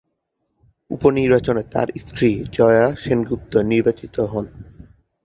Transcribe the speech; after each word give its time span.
উপ-নির্বাচনে 0.91 1.63
তার 1.73 1.87
স্ত্রী 2.01 2.29
জয়া 2.53 2.85
সেনগুপ্ত 2.95 3.53
নির্বাচিত 3.71 4.15
হন। 4.31 4.45